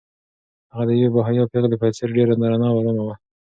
[0.71, 3.15] هغه د یوې باحیا پېغلې په څېر ډېره درنه او ارامه وه.